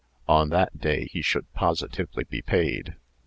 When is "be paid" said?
2.23-2.95